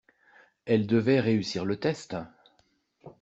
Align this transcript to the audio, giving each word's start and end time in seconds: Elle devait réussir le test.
Elle 0.65 0.87
devait 0.87 1.19
réussir 1.19 1.63
le 1.63 1.77
test. 1.79 2.15